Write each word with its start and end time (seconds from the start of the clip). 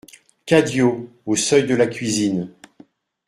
CADIO, 0.47 1.11
au 1.27 1.35
seuil 1.35 1.67
de 1.67 1.75
la 1.75 1.85
cuisine. 1.85 2.49